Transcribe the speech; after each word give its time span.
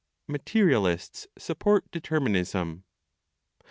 MATERIALISTS 0.27 1.27
SUPPORT 1.37 1.91
DETERMINISM. 1.91 2.85